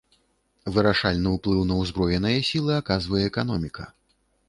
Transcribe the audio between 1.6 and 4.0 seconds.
на ўзброеныя сілы аказвае эканоміка.